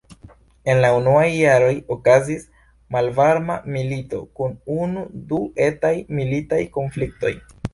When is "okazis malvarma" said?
1.95-3.59